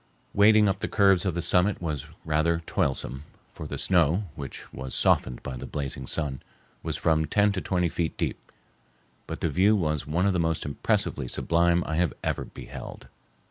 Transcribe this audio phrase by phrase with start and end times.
[0.33, 4.95] Wading up the curves of the summit was rather toilsome, for the snow, which was
[4.95, 6.41] softened by the blazing sun,
[6.81, 8.51] was from ten to twenty feet deep,
[9.27, 13.09] but the view was one of the most impressively sublime I ever beheld.